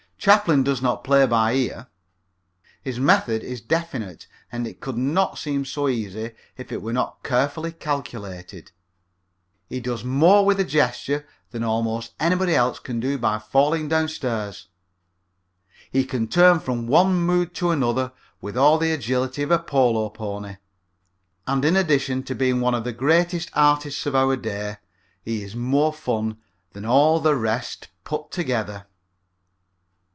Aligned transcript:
Chaplin 0.23 0.61
does 0.63 0.83
not 0.83 1.03
play 1.03 1.25
by 1.25 1.53
ear. 1.53 1.87
His 2.83 2.99
method 2.99 3.41
is 3.43 3.59
definite, 3.59 4.27
and 4.51 4.67
it 4.67 4.79
could 4.79 4.95
not 4.95 5.39
seem 5.39 5.65
so 5.65 5.87
easy 5.89 6.33
if 6.57 6.71
it 6.71 6.83
were 6.83 6.93
not 6.93 7.23
carefully 7.23 7.71
calculated. 7.71 8.71
He 9.67 9.79
does 9.79 10.03
more 10.03 10.45
with 10.45 10.59
a 10.59 10.63
gesture 10.63 11.25
than 11.49 11.63
almost 11.63 12.13
anybody 12.19 12.53
else 12.53 12.77
can 12.77 12.99
do 12.99 13.17
by 13.17 13.39
falling 13.39 13.87
downstairs. 13.87 14.67
He 15.91 16.03
can 16.05 16.27
turn 16.27 16.59
from 16.59 16.85
one 16.85 17.15
mood 17.15 17.55
to 17.55 17.71
another 17.71 18.11
with 18.41 18.55
all 18.55 18.77
the 18.77 18.91
agility 18.91 19.41
of 19.41 19.49
a 19.49 19.57
polo 19.57 20.07
pony. 20.11 20.57
And 21.47 21.65
in 21.65 21.75
addition 21.75 22.21
to 22.25 22.35
being 22.35 22.61
one 22.61 22.75
of 22.75 22.83
the 22.83 22.93
greatest 22.93 23.49
artists 23.55 24.05
of 24.05 24.13
our 24.13 24.35
day 24.35 24.77
he 25.25 25.41
is 25.41 25.55
more 25.55 25.91
fun 25.91 26.37
than 26.73 26.85
all 26.85 27.19
the 27.19 27.35
rest 27.35 27.87
put 28.03 28.29
together. 28.29 28.85